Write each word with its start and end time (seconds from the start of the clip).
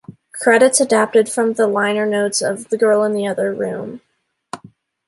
Credits 0.33 0.81
adapted 0.81 1.29
from 1.29 1.53
the 1.53 1.67
liner 1.67 2.07
notes 2.07 2.41
of 2.41 2.69
"The 2.69 2.77
Girl 2.79 3.03
in 3.03 3.13
the 3.13 3.27
Other 3.27 3.53
Room". 3.53 4.01